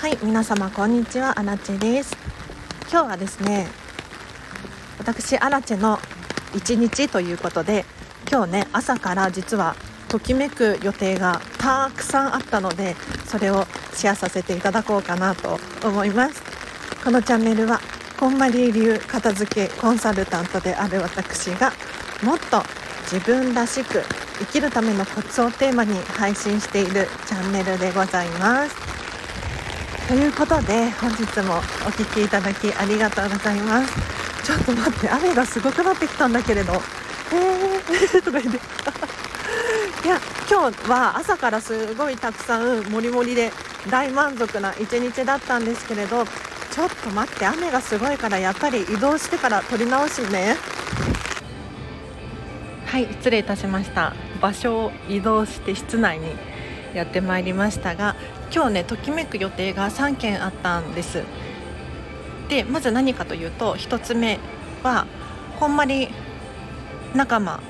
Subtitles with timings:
[0.00, 1.38] はい皆様こんにちは。
[1.38, 2.16] アラチェです。
[2.90, 3.68] 今日はですね
[4.98, 5.98] 私アラチェの
[6.56, 7.84] 一日ということで
[8.32, 9.76] 今日ね朝から実は
[10.08, 16.42] ときめく予定がたくさんあったのでそれをシェアさせていただこうかなと思います。
[17.04, 17.78] このチャンネルは
[18.18, 21.74] こんまり流片付けコンサルタントである私が
[22.22, 22.62] もっと
[23.12, 24.02] 自分らしく
[24.38, 28.89] 生きるためのコツをテーマに配信しているチャンネルでございます。
[30.10, 33.94] ということで本日もお聴きいただきありがとうございます。
[34.44, 36.72] ちょっと待って雨がすごくなってきたんだけれど。
[37.32, 38.58] えー とか言って。
[40.04, 43.52] いや今日は朝からすごいたくさんもりもりで
[43.88, 46.26] 大満足な一日だったんですけれど。
[46.72, 50.56] ちょっと待って雨がすごいからやっぱり移動してから撮り直しね。
[52.86, 54.12] はい失礼いたしました。
[54.40, 56.36] 場所を移動して室内に
[56.94, 58.16] やってまいりましたが
[58.52, 61.24] 今日ねときめく予定が3件あったんです。
[62.48, 64.40] でまず何かというと1つ目
[64.82, 65.06] は
[65.60, 66.08] こんまり
[67.14, 67.60] 仲間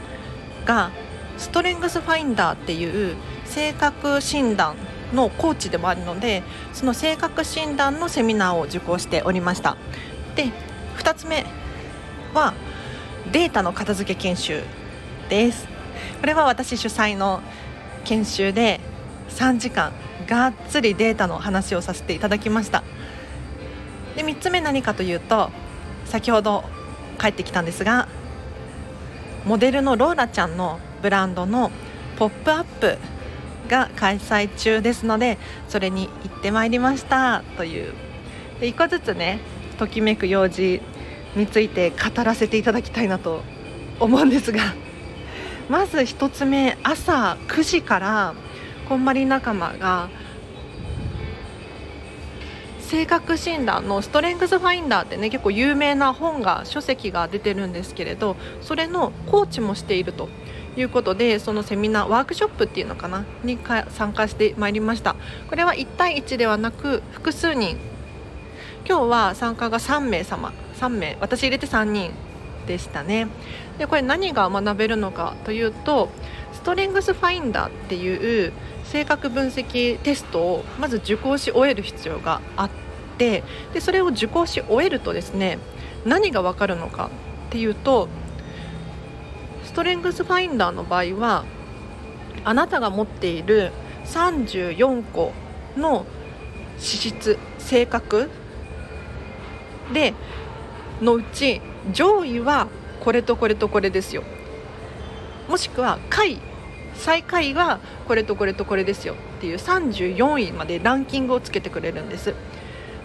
[0.64, 0.90] が
[1.36, 4.76] ストレングスファインダーっていう性格診断
[5.12, 9.76] のコーチでもあるのでその性格診断のセミナーを受講しておりました。
[10.34, 10.46] で
[10.96, 11.44] 2つ目
[12.32, 12.54] は
[13.32, 14.62] データの片付け研修
[15.28, 15.68] です。
[16.20, 17.42] これは私主催の
[18.04, 18.80] 研修で
[19.40, 19.92] 3時間
[20.26, 22.84] がっつりデータの話をさせていただきました。
[24.14, 25.50] で3つ目何かというと
[26.04, 26.62] 先ほど
[27.18, 28.06] 帰ってきたんですが
[29.46, 31.70] モデルのローラちゃんのブランドの
[32.18, 32.98] ポップアップ
[33.68, 35.38] が開催中ですので
[35.68, 37.94] それに行ってまいりましたという。
[38.60, 39.40] で1個ずつね
[39.78, 40.82] ときめく用事
[41.34, 43.40] について語らせていただきたいなと
[44.00, 44.60] 思うんですが
[45.70, 48.34] まず1つ目朝9時から
[48.90, 50.08] こんまり仲間が
[52.80, 60.28] 性格診断のストレングスファインダーってね結構有名な本が書籍が出てるんですけれどそれのコーチもしていると
[60.76, 63.60] いうことでそのセミナーワークショップっていうのかなに
[63.90, 65.14] 参加してまいりました。
[65.48, 67.78] これは1対1ではなく複数人。
[68.88, 70.52] 今日は参加が3名様。
[70.80, 71.16] 3名。
[71.20, 72.10] 私入れて3人
[72.66, 73.28] でしたね。
[73.78, 76.08] でこれ何が学べるのかというと
[76.52, 78.52] ストレングスファインダーっていう
[78.84, 82.70] 性格分析テストをまず受講し終える必要があっ
[83.18, 85.58] てでそれを受講し終えるとですね
[86.04, 87.10] 何が分かるのか
[87.48, 88.08] っていうと
[89.64, 91.44] ストレングスファインダーの場合は
[92.44, 93.70] あなたが持っている
[94.06, 95.32] 34個
[95.76, 96.06] の
[96.78, 98.30] 資質性格
[99.92, 100.14] で
[101.00, 101.60] のうち
[101.92, 102.68] 上位は
[103.00, 104.22] これとこれとこれですよ。
[105.50, 106.38] もしくは下位
[106.94, 112.34] 最下位はこれとこれとこれですよっていう34位までランキングをつけてくれるんです。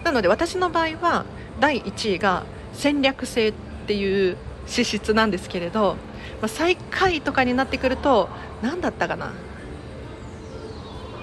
[0.04, 1.24] なので私の場合は
[1.58, 3.52] 第1位が戦略性っ
[3.88, 4.36] ていう
[4.68, 5.96] 資質なんですけれど、
[6.40, 8.28] まあ、最下位とかになってくると
[8.62, 9.32] 何だったかな？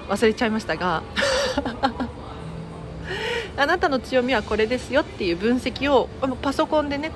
[0.10, 1.04] 忘れちゃいましたが
[3.56, 6.10] あなたの強みはこれですよっていう分析を
[6.42, 7.12] パソコンでね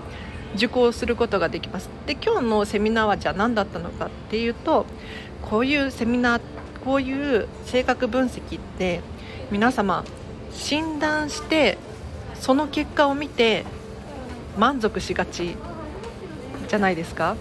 [0.55, 1.89] 受講することができます。
[2.05, 4.85] で今日のセミナーはじゃあ何だったのかっていうと
[5.43, 6.41] こういうセミナー
[6.83, 9.01] こういう性格分析って
[9.51, 10.03] 皆様
[10.51, 11.77] 診断して
[12.35, 13.65] その結果を見て
[14.57, 15.55] 満足しがち
[16.67, 17.35] じゃないですか？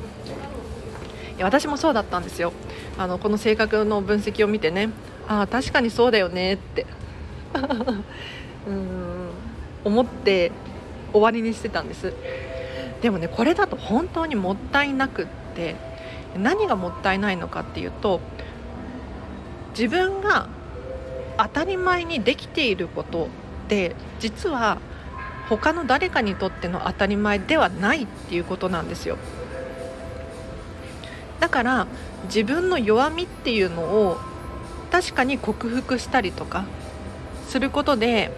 [1.36, 2.52] いや私もそうだったんですよ。
[2.98, 4.90] あのこの性格の分析を見てね。
[5.28, 6.86] ああ確かにそうだよねって。
[8.68, 9.28] うん
[9.84, 10.50] 思って
[11.12, 12.12] 終わりにしてたんです。
[13.02, 15.76] でもねこれだと本当にもったいなくって
[16.36, 18.20] 何がもったいないのかっていうと
[19.70, 20.48] 自分が
[21.38, 23.28] 当たり前にできていることっ
[23.68, 24.78] て実は
[25.48, 29.18] 他の誰かにとっての当たり前ではないっていうことなんですよ。
[31.40, 31.86] だから
[32.24, 34.18] 自分の弱みっていうのを
[34.90, 36.64] 確かに克服したりとか
[37.46, 38.32] することで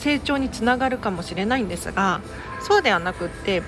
[0.00, 2.20] 成長につながるかもしれないんですが
[2.60, 3.62] そうではなくって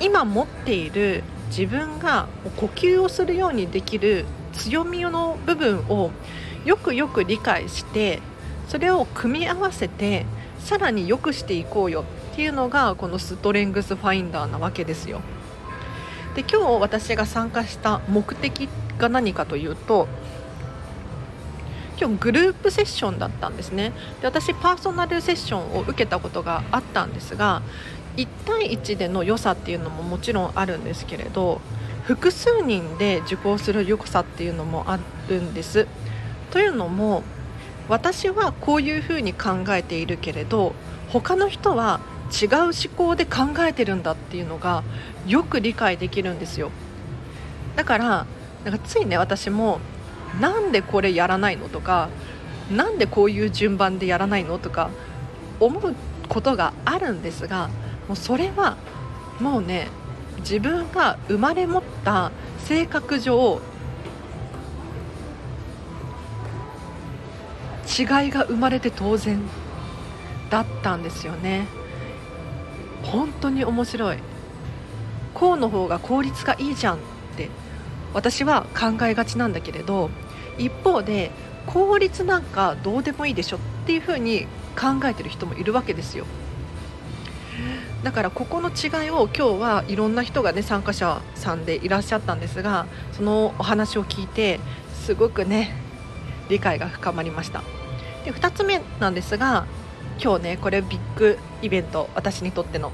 [0.00, 6.10] 今持っている自分が呼吸をするようにできる強みの部分を
[6.64, 8.20] よくよく理解して
[8.68, 10.26] それを組み合わせて
[10.58, 15.20] さらに良くしていこうよっていうのがこのストレングスファインダーなわけですよ。
[16.34, 18.68] で今日私が参加した目的
[18.98, 20.06] が何かというと
[22.00, 27.62] 今日グループセッションだったんですねで私パーソナルセッションを受けたことがあったんですが
[28.16, 31.60] 1対1での良さっていうのももちろんあるんですけれど
[32.04, 34.98] 複数人で受講する良さっていうのもあ
[35.28, 35.86] るんです。
[36.50, 37.22] というのも
[37.88, 40.74] 私はこういうふうに考えているけれど
[41.08, 44.82] 他の人は違う思考で考えてるんだっていうのが
[45.26, 46.70] よく理解できるんですよ
[47.76, 48.26] だから
[48.64, 49.80] なんかついね私も
[50.40, 52.08] なんでこれやらないのとか
[52.70, 54.90] なんでこういう順番でやらないのとか
[55.60, 55.94] 思う
[56.28, 57.68] ことがあるんですが
[58.06, 58.76] もうそれは
[59.40, 59.88] もうね
[60.40, 63.60] 自分が生まれ持った性格上
[67.98, 69.40] 違いが生まれて当然
[70.50, 71.66] だったんですよね。
[73.02, 74.18] 本当に面白い。
[75.34, 76.98] こうの方が効率がいいじゃんっ
[77.36, 77.48] て
[78.14, 80.10] 私は考えがちなんだけれど
[80.58, 81.30] 一方で
[81.66, 84.46] 効率なんかどうでもいいでしょっていうふうに
[84.76, 86.24] 考えてる人もいるわけですよ。
[88.02, 94.60] だからここの違いを今日はいろんな人がね参加者さんでいらっしゃったんですがそのお話を聞いて
[94.94, 95.74] すごくね
[96.48, 97.62] 理解が深まりました。
[98.24, 99.66] で2つ目なんですが
[100.22, 102.92] 今日ねこれビッグイベント私にとっての。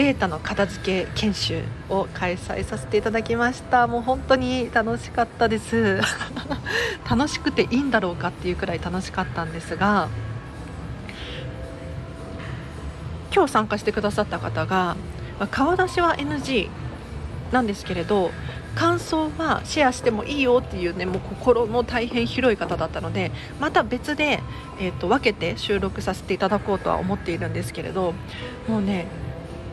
[0.00, 3.86] データの片付け研修を開催させていただきました。
[3.86, 6.00] もう本当に楽しかったです。
[7.08, 10.08] 楽しくていいんだろうかっていうくらい楽しかったんですが
[13.34, 14.96] 今日参加してくださった方が
[15.50, 16.70] 顔出しは NG
[17.52, 18.30] なんですけれど
[18.74, 24.40] 感想はシェアしてもいいよっていうねもう心の大変広い方だったのでまた別で、
[24.80, 28.14] えーと、分けて収録させていただこうとは思っているんですけれど
[28.66, 29.06] もうね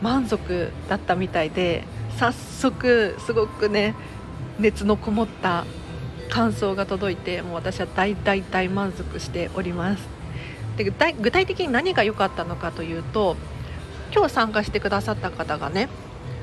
[0.02, 1.84] 満足だったみたいで
[2.18, 3.94] 早速すごくね
[4.58, 5.64] 熱のこもった
[6.28, 10.06] 感想が届いてもう私は大大大満足しております。
[10.76, 13.36] で具体的に何が良かったのかというと
[14.14, 15.88] 今日参加してくださった方がね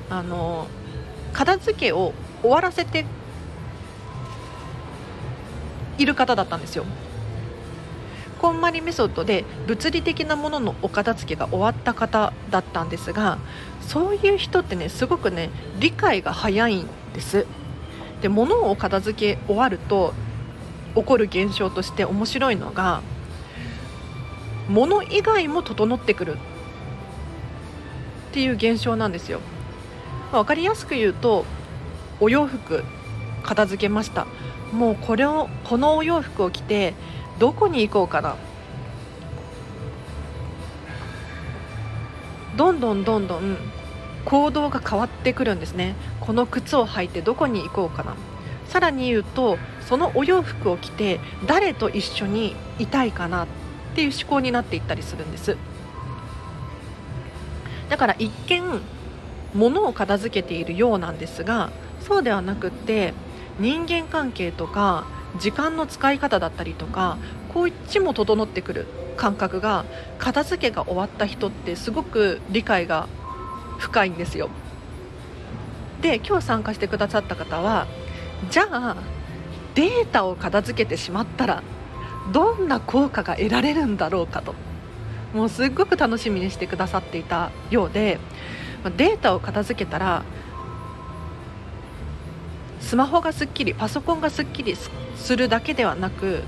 [0.09, 0.67] あの
[1.31, 3.05] 片付けを終わらせて
[5.97, 6.85] いる方だったんですよ。
[8.45, 13.39] こんまりメソッドで物理的なもののお片付けが終わった方だったんですが
[13.81, 15.49] そういう人ってねすごくね
[15.79, 17.47] 理解が早いんです。
[18.21, 20.13] で物を片付け終わると
[20.93, 23.01] 起こる現象として面白いのが
[24.69, 26.37] 物以外も整ってくるっ
[28.31, 29.39] ていう現象なんですよ、
[30.31, 31.45] ま、分かりやすく言うと
[32.19, 32.83] お洋服
[33.41, 34.27] 片付けました。
[34.71, 36.93] もうこれをこのお洋服を着て
[37.39, 38.35] どこに行こうかな。
[42.55, 43.57] どんどんどんどん
[44.23, 45.95] 行動が変わってくるんですね。
[46.21, 48.15] この靴を履いてどこに行こうかな。
[48.67, 53.43] さらに言うとそのお洋服を着て誰と一緒にいたいかな。
[53.43, 53.47] っ
[53.95, 55.57] ていう思考になっていったりするんです。
[57.89, 58.81] だから一見
[59.53, 61.71] 物を片付けているようなんですが
[62.01, 63.13] そうではなくって
[63.57, 65.05] 人間関係とか
[65.39, 67.17] 時間の使い方だったりとか
[67.53, 68.87] こっちも整ってくる
[69.17, 69.85] 感覚が
[70.17, 73.07] 片付けが終わった人ってすごく理解が
[73.77, 74.49] 深いんですよ。
[76.01, 77.87] で今日参加してくださった方は
[78.49, 78.97] じゃあ
[79.73, 81.63] データを片付けてしまったら
[82.31, 84.53] どんな効果が得られるんだろうかと。
[85.33, 88.19] もうすっごく楽しみにしてくださっていたようで
[88.95, 90.23] データを片付けたら
[92.79, 94.77] スマホがすっきりパソコンがすっきり
[95.15, 96.43] するだけではなく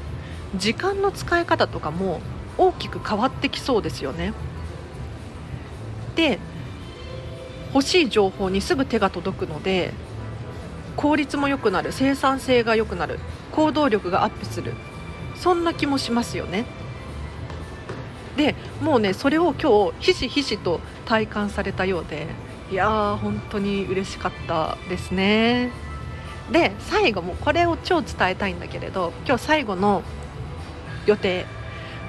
[0.55, 2.21] 時間の使い方とかも
[2.57, 4.33] 大きく変わってきそうですよね。
[6.15, 6.39] で
[7.74, 9.93] 欲しい情報にすぐ手が届くので
[10.95, 13.19] 効率も良くなる生産性が良くなる
[13.51, 14.74] 行動力がアップする
[15.36, 16.65] そんな気もしますよね。
[18.36, 22.27] でもうねそれを今日ひしひしと体感されたようで
[22.71, 25.71] いやー本当に嬉しかったですね。
[26.51, 30.04] で最後もこれを超伝えたいんだけれど今日最後の
[31.06, 31.46] 予定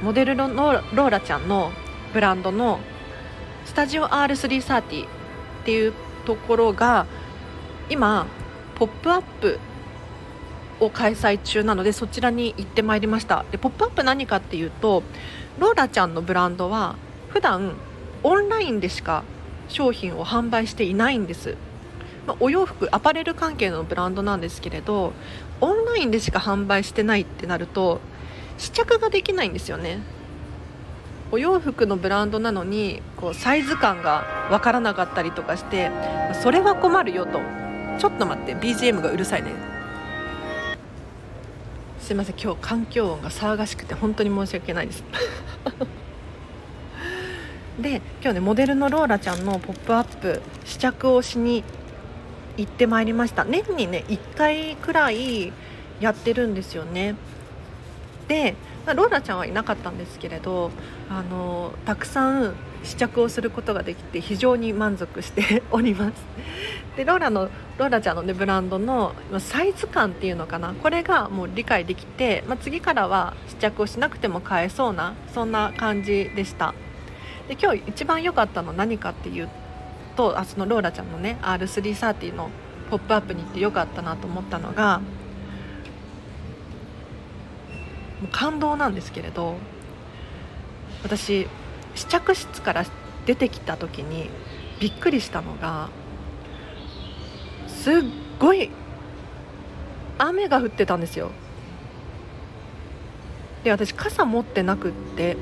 [0.02, 1.73] モデルのローラちゃんの
[2.12, 2.78] ブランドの
[3.64, 5.07] スタジオ R330 っ
[5.64, 5.92] ていう
[6.25, 7.07] ところが
[7.90, 8.26] 今
[8.76, 9.59] ポップアップ
[10.80, 13.45] を開催中なのでそちらに行ってまいりました。
[13.50, 15.02] でポップアップ何かっていうと
[15.59, 16.95] ローラちゃんのブランドは
[17.30, 17.75] 普段
[18.23, 19.25] オンラインでしか
[19.68, 21.57] 商品を販売していないんです。
[22.28, 25.14] まあ、お洋服アパレル関係のブランドなんですけれど
[25.62, 28.00] オンラインでしか販売してないってなると
[28.58, 30.00] 試着ができないんですよね。
[31.30, 35.90] お洋服のブランドなのにこうサイズ感が分からなかったりとかして
[36.42, 37.40] それは困るよと。
[37.99, 39.52] ちょっと待って BGM がうるさいね。
[41.99, 45.02] すいません今日環境音が騒がしくて本当に申し訳ないです。
[47.80, 51.62] で今日ねモデルのローラちゃんの「ポップアップ試着をしに
[52.58, 53.44] 行ってまいりました。
[53.44, 55.52] 年にね1回くらい
[56.00, 57.14] やってるんですよね。
[58.26, 58.56] で、
[58.94, 60.70] ローラちゃんはいなかったんですけれど
[61.08, 66.12] あのたくさん試着をすることができて非常に満足して おります。
[66.96, 67.48] でローラの
[67.78, 70.74] ローラちゃんの、ね、ブランドのサイズ感っていうのかな。
[70.74, 76.74] これがもう理解できて、まあ、次からは試着をしなくても買えそうなそんな感じでした。
[77.48, 79.48] で今日一番良かったの何かっていう
[80.18, 82.50] とあそのローラちゃんのね R330 の
[82.90, 85.04] ポップアップに行って良かったなと思ったのがも
[88.25, 89.54] う感動なんですけれど
[91.04, 91.46] 私
[91.94, 92.84] 試着室から
[93.26, 94.28] 出てきた時に
[94.80, 95.88] びっくりしたのが
[97.68, 97.94] すっ
[98.40, 98.70] ごい
[100.18, 101.30] 雨が降ってたんですよ。
[103.62, 105.37] で私傘持ってなくって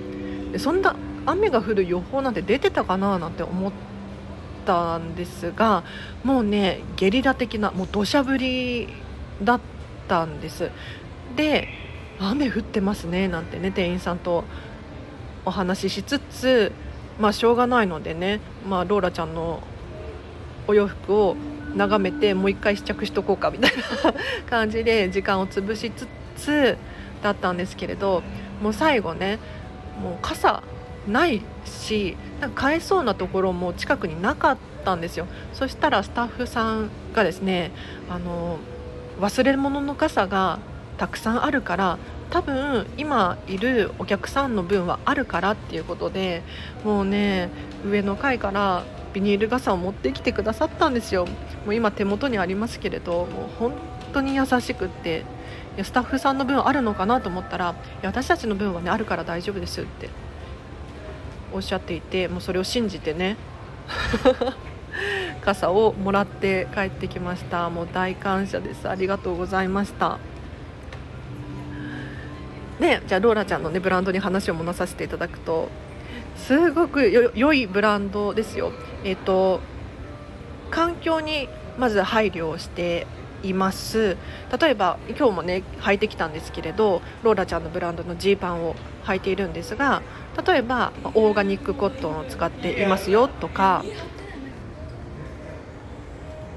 [0.59, 3.96] そんな雨が降る予報なんて出てたかななんて思って
[4.67, 5.85] たんですが
[6.25, 8.89] もうねゲリラ的なもう土砂降り
[9.43, 9.61] だっ
[10.09, 10.71] たんです。
[11.37, 11.69] で
[12.19, 14.45] 雨降ってますねなんてね店員さんと
[15.45, 16.73] お話ししつつ
[17.19, 19.63] まあしょうがないのでね、まあ、ローラちゃんの
[20.67, 21.37] お洋服を
[21.75, 24.15] 眺めてもう一回試着しとこうかみたいな
[24.49, 26.07] 感じで時間を潰しつ
[26.37, 26.77] つ
[27.23, 28.23] だったんですけれど
[28.63, 29.39] もう最後ね
[30.03, 30.63] もう傘
[31.07, 35.27] ないしなんか買えそうなところも近くになかったんですよ。
[35.53, 37.73] そしたらスタッフさんがですね
[38.11, 38.59] あの
[39.21, 40.59] 忘れ物の傘が
[40.99, 41.99] たくさんあるから
[42.31, 46.43] 多分今いるお客さんの分はあるからっていうことで
[46.85, 47.51] もうね
[47.85, 48.85] 上の階から
[49.15, 51.27] ビニール傘を持ってきてくださったんですよ。
[51.65, 53.27] もう今手元にありますけれどもう
[53.59, 53.73] 本
[54.13, 55.25] 当に優しくって
[55.77, 60.09] いやスタッフさんの分あるのかなと思ったらいや私たちの分はねあるから大丈夫ですって
[61.57, 63.37] おっしゃっていてもうそれを信じてね
[65.41, 67.71] 傘をもらって帰ってきました。
[67.71, 68.89] もう大感謝です。
[68.89, 70.19] ありがとうございました。
[72.81, 75.71] ね、じゃあローラちゃんの、ね、ブランドに話を戻させていただくと
[76.37, 78.73] すごく良いブランドですよ。
[79.05, 79.61] えっ、ー、と
[80.71, 81.49] 環境に
[81.79, 83.07] まず配慮をして
[83.43, 84.17] います。
[84.61, 90.03] 例えば今日もね履いてきたんですけれどローラちゃんのブランドのジーパンを履いているんですが
[90.45, 93.85] 例えばオーガニックコットンを使っていますよとか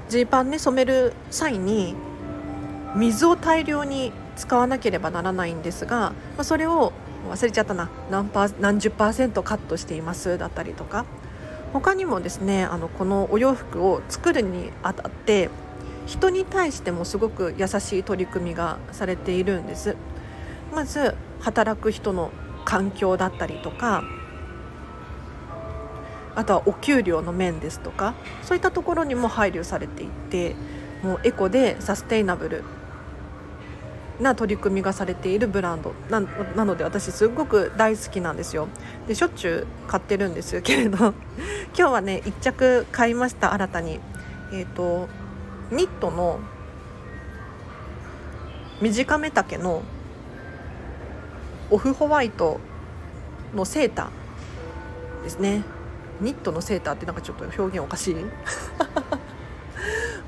[0.08, 1.94] ジーパンね染める際に
[2.96, 6.92] 水を大量に使わなければならないんですが、ま、それを
[7.28, 11.06] 忘れちゃったな何パー何十パーセントカットしていますだったりとか
[11.72, 15.50] 他にもですねあのこのお洋服を作るにあたって
[16.06, 19.96] 人に対してもすごく優しい取り組みがされているんです。
[20.74, 22.30] まず働く人の
[22.70, 24.04] 環境だったりとか
[26.36, 30.54] あとはお給料の面ですとかそういったところにも配慮されていて
[31.02, 32.62] もうエコでサステイナブル
[34.20, 35.94] な取り組みがされているブランド。
[36.10, 36.20] な
[36.64, 38.68] ので私すごく大好きなんですよ。
[39.08, 41.14] でしょっちゅう買ってるんですけれど
[41.74, 43.98] 今日はね1着買いました新たに。
[44.52, 45.08] えっ、ー、と
[45.70, 46.38] ニットの
[48.82, 49.82] 短め丈の
[51.70, 52.60] オフホワイト
[53.54, 55.62] のセーターですね。
[56.20, 58.16] ニットのセーターってなんかちょっと表現おかしい。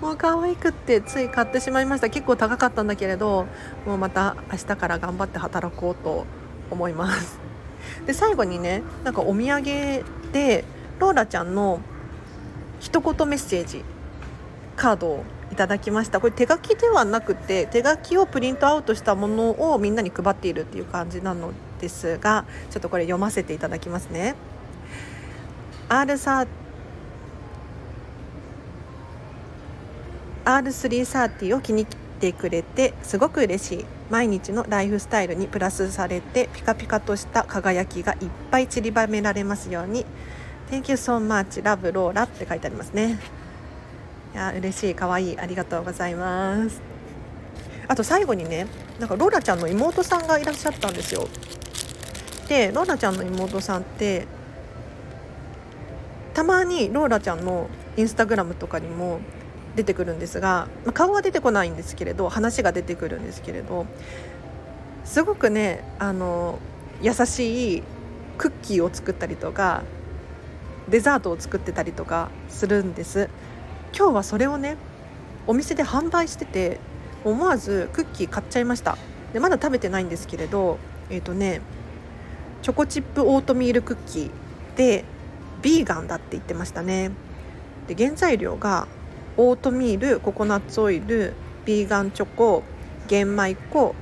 [0.01, 2.11] もう可愛くってつい買ってしまいました。
[2.11, 3.47] 結構高かったんだけれど
[3.87, 6.27] もうまた明日から頑張って働こうと
[6.71, 7.39] 思います。
[8.07, 9.65] で最後にねなんかお土産
[10.33, 10.65] で
[10.99, 11.81] ローラちゃんの
[12.81, 13.85] 一言メッセージ
[14.77, 16.19] カードをいただきました。
[16.19, 24.35] これ手書きではなくて手書きをプリントアウトしたものをみんなに配っているっていう感じなのですがちょっとこれ読ませていただきますね。
[25.91, 26.49] R3
[30.47, 33.85] R330 を気に入ってくれてすごく嬉しい。
[34.11, 40.07] 毎日のライフスタイルにプラスされてピカピカとした輝きがいっぱい散りばめられますように。
[40.71, 41.63] Thank you so much.
[41.63, 43.42] Love Laura って書いてありますね。
[44.33, 46.81] いや嬉しい可愛いありがとうございます。
[47.89, 48.67] あと最後にね
[48.99, 51.29] なんかローラちゃんの妹さんがいらっしゃったんですよ。
[52.49, 54.27] でローラちゃんの妹さんって
[56.35, 59.21] たまにローラちゃんのインスタグラムとかにも
[59.77, 63.87] 出てくるんですが、まあ、顔は出てこないんですけれど話が出てくるんですけれど
[65.05, 66.59] すごくねあの
[67.03, 67.83] 優しい
[68.39, 69.83] クッキーを作ったりとか
[70.89, 73.29] デザートを作ってたりとかするんです。
[73.97, 74.77] 今日はそれをね
[75.47, 76.81] お店で販売してて
[77.25, 78.97] 思わずクッキー買っちゃいました。
[79.33, 81.61] でまだ食べてないんですけれどえっ、ー、とね
[82.63, 84.31] チョコチップオートミールクッキー
[84.77, 85.05] で
[85.63, 87.11] ビーガンだって言ってましたね。
[87.87, 88.87] で原材料が
[89.37, 91.35] オートミールココナッツオイル
[91.65, 92.63] ビーガンチョコ
[93.09, 93.95] 玄米粉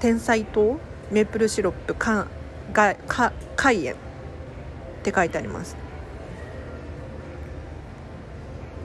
[0.00, 0.78] 天才糖
[1.10, 2.26] メープルシロップか
[2.72, 3.96] がか海塩っ
[5.02, 5.83] て書いてあります。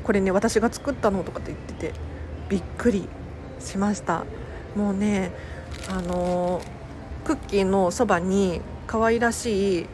[0.10, 1.94] これね私が作ったのとかって言ってて
[2.50, 3.08] びっくり
[3.60, 4.26] しました。
[4.76, 5.30] もうね
[5.88, 6.64] あの
[7.26, 9.86] クッキーのそばに可愛らしい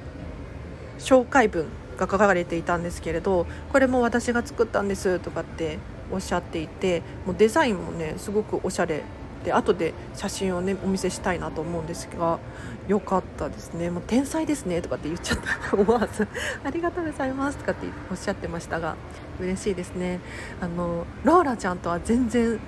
[0.99, 1.65] 紹介文
[1.97, 5.79] が書かれていたんですけれどこれも私が作ったんですとかって
[6.09, 9.03] おっしゃっていてもうデザインもねすごくおしゃれ
[9.45, 12.39] で後で写真をねお見せしたいなと思うんですが
[12.87, 13.89] 良かったですね。
[13.89, 15.77] もう天才ですねとかって言っちゃった。
[15.77, 16.27] 思わず
[16.63, 18.95] ありがとうございますとかっておっしゃってましたが
[19.39, 20.19] 嬉しいですね。
[20.59, 22.59] あのローラちゃんとは全然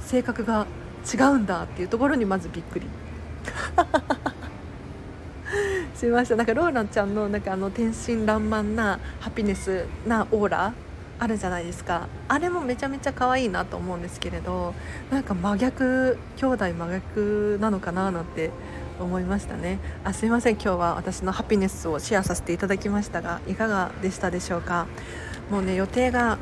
[0.00, 0.66] 性格が
[1.12, 2.86] 違うんだっていうところにまずびっくり。
[5.96, 6.36] しました。
[6.36, 10.72] なんかローラちゃんのなんかあの天真爛漫なハピネスなオーラ
[11.20, 12.08] あるじゃないですか。
[12.28, 14.74] あれもめちゃめちゃ可愛いなと思うんですけれど
[15.10, 18.50] なんか真逆兄弟真逆なのかななんて
[19.00, 19.78] 思いましたね。
[20.04, 20.54] あすいません。
[20.54, 24.86] 今日は私のハピネスをシェアさせていただきましたがいかがでしたでしょうか？
[25.50, 26.38] もうね予定が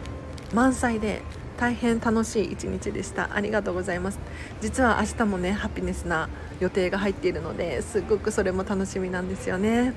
[0.52, 1.22] 満載で
[1.58, 3.34] 大変楽しい一日でした。
[3.34, 4.18] ありがとうございます。
[4.60, 6.28] 実は明日もねハピネスな
[6.60, 9.94] 予定が入っているのですごくそれも楽しみなんですよね。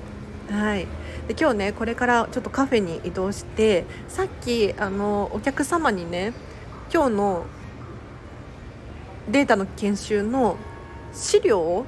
[0.50, 0.86] はい。
[1.28, 6.32] で今日ねこれからちょっとカフェに移動してさっきあのお客様にね
[6.92, 7.46] 今日の
[9.30, 10.56] データの研修の
[11.12, 11.86] 資料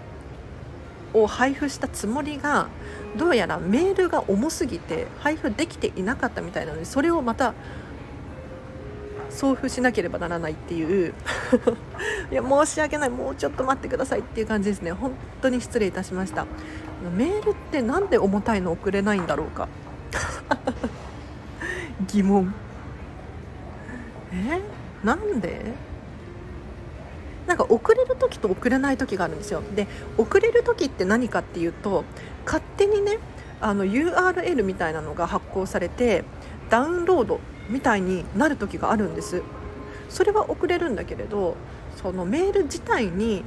[1.12, 2.68] を配布したつもりが
[3.16, 7.54] どうやらメールが重すぎて配布できていなかったみたいなのでそれをまた
[9.32, 11.14] 送付しなければならないっていう。
[12.30, 13.10] いや申し訳ない。
[13.10, 14.92] もうちょっと待ってくださいっていう感じですね。
[14.92, 16.46] 本当に失礼いたしました。
[17.10, 19.68] メールって何で重たいの送れないんだろうか？
[22.08, 22.54] 疑問。
[24.32, 24.60] え？
[25.04, 25.60] なんで？
[27.46, 29.62] なんか遅れる時と遅れない時があるんですよ。
[29.74, 29.86] で
[30.16, 32.04] 遅れる時って何かっていうと
[32.44, 33.18] 勝手にね
[33.60, 36.24] あの URL みたいなのが発行されて
[36.70, 39.42] ダウンロードみたいになる時があるんです。
[40.08, 41.56] それは遅れるんだけれど
[41.96, 43.44] そのメール自体に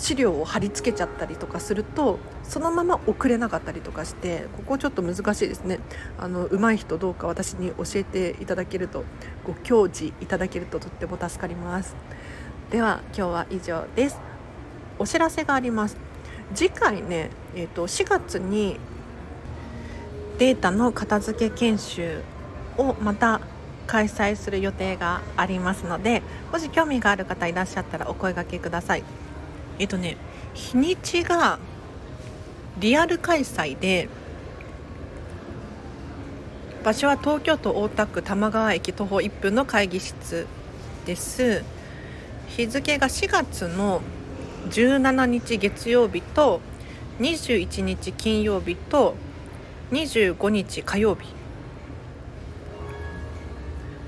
[0.00, 5.78] 資料を貼り付けちゃったりとかするとそのまま送れなかったりとかしてここちょっと難しいですね。
[6.18, 9.04] あの上手い人どうか私に教えていただけると
[9.44, 11.94] ご教示いただけるととっても助かります。
[12.70, 14.18] では今日は以上です。
[14.98, 15.98] お知らせがあります。
[16.54, 18.80] 次回ね、えーと、と4月に
[20.38, 22.22] データの片付け研修
[22.78, 23.42] をまた
[23.86, 29.04] 開催する予定がありますのでもし興味がある方いらっしゃったらお声がけください。
[29.80, 30.18] えっとね
[30.52, 31.58] 日にちが
[32.78, 34.10] リアル開催で
[36.84, 40.46] 場所は東京都大田区玉川駅徒歩1分の会議室
[41.04, 41.64] です。
[42.48, 44.02] 日付が4月の
[44.70, 46.60] 17日月曜日と
[47.20, 49.14] 21日金曜日と
[49.92, 51.26] 25日火曜日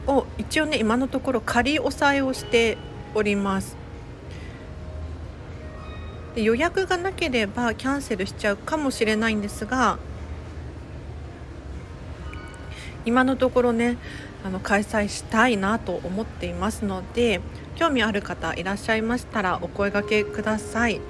[0.06, 2.76] を一応ね今のところ仮押さえをして
[3.14, 3.81] おります。
[6.34, 9.98] で予約がなければキャンセルしちゃうかもしれないんですが
[13.04, 13.98] 今のところね
[14.44, 17.40] あの開催したいなと思っていますので
[17.76, 21.00] 興味ある方いらっしゃいましたらお声がけください。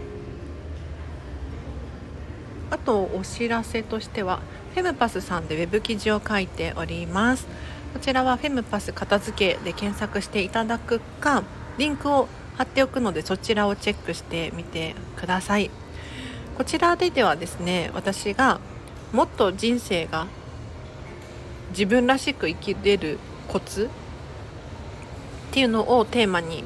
[2.70, 4.40] あとお知らせとしては
[4.74, 7.46] フェムパスさんでウェブ記事を書いております。
[7.92, 11.42] こちらはフェムパス片付けで検索していただくか
[11.76, 15.71] リンクを貼っておくのでそちらをチェックしてみてください。
[16.57, 18.61] こちらでではですね私が
[19.12, 20.27] もっと人生が
[21.71, 23.91] 自分らしく生きれるコツ
[25.51, 26.65] っていうのをテーマに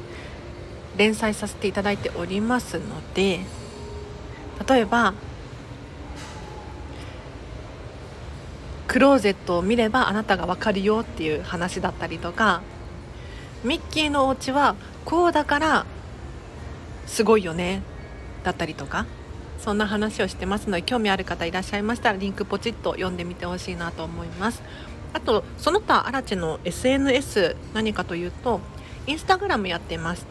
[0.97, 3.39] 連載させていただいておりますので
[4.67, 5.13] 例えば
[8.87, 12.61] クローゼットを見ればあなたが分かるよっていう話だったりとか
[13.63, 14.75] ミッキーのお家は
[15.07, 15.85] こうだから
[17.05, 17.81] すごいよね
[18.43, 19.05] だったりとか
[19.57, 24.61] そんな話をしてますので興味ある方いらっしゃいましたらリンクポチッと読んでみてほしいなと思います。
[25.13, 28.59] あとその他アラチェの SNS 何かというと
[29.07, 30.25] インスタグラムやってます。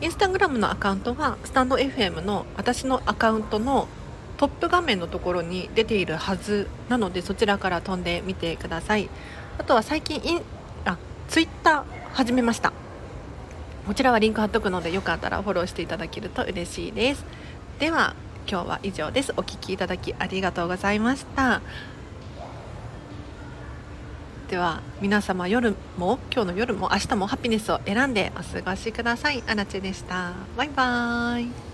[0.00, 3.88] インスタグラムのアカウントはスタンド FM の私のアカウントの
[4.36, 9.10] トップ画面のところに出ているはずなのでそちらから飛んでみてください。
[9.58, 10.42] あとは最近イン
[10.84, 10.96] あ
[11.26, 12.72] ツイッター始めました。
[13.86, 17.24] こちらはリンク貼っとくのでよかったらフォローしていただけると嬉しいです。
[17.78, 18.14] では
[18.48, 19.32] 今日は以上です。
[19.36, 21.60] お聴きいただきありがとうございました。
[24.48, 29.42] では皆様夜も今日の夜も明日もハピネスを選んでお過ごしください。
[29.46, 30.32] アラチェでした。
[30.56, 31.69] バイバーイ。